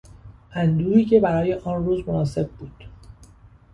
اندوهی 0.53 1.05
که 1.05 1.19
برای 1.19 1.53
آن 1.53 1.85
روز 1.85 2.09
مناسب 2.09 2.49
بود 2.51 2.83